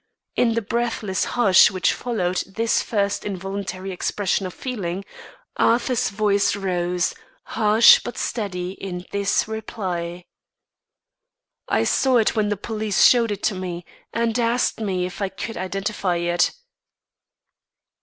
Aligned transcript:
In 0.35 0.55
the 0.55 0.63
breathless 0.63 1.25
hush 1.37 1.69
which 1.69 1.93
followed 1.93 2.37
this 2.47 2.81
first 2.81 3.23
involuntary 3.23 3.91
expression 3.91 4.47
of 4.47 4.53
feeling, 4.55 5.05
Arthur's 5.57 6.09
voice 6.09 6.55
rose, 6.55 7.13
harsh 7.43 7.99
but 8.03 8.17
steady 8.17 8.71
in 8.71 9.05
this 9.11 9.47
reply: 9.47 10.25
"I 11.69 11.83
saw 11.83 12.17
it 12.17 12.35
when 12.35 12.49
the 12.49 12.57
police 12.57 13.03
showed 13.05 13.29
it 13.29 13.43
to 13.43 13.53
me, 13.53 13.85
and 14.11 14.39
asked 14.39 14.79
me 14.79 15.05
if 15.05 15.21
I 15.21 15.29
could 15.29 15.55
identify 15.55 16.15
it." 16.15 16.51